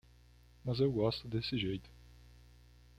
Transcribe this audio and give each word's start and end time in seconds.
Mas 0.65 0.79
eu 0.79 0.91
gosto 0.91 1.27
desse 1.27 1.55
jeito. 1.59 1.87